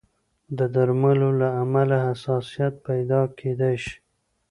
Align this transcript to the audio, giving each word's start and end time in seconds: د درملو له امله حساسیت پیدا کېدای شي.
د 0.57 0.59
درملو 0.75 1.29
له 1.41 1.49
امله 1.63 1.97
حساسیت 2.07 2.73
پیدا 2.87 3.21
کېدای 3.39 3.75
شي. 3.83 3.95